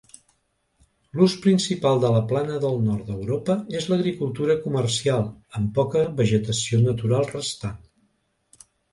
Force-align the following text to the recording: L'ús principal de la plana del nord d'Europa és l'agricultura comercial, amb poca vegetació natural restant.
L'ús 1.17 1.33
principal 1.41 1.99
de 2.05 2.09
la 2.13 2.21
plana 2.31 2.55
del 2.63 2.79
nord 2.85 3.03
d'Europa 3.09 3.55
és 3.79 3.85
l'agricultura 3.91 4.55
comercial, 4.63 5.21
amb 5.59 5.69
poca 5.75 6.01
vegetació 6.23 6.81
natural 6.87 7.29
restant. 7.35 7.77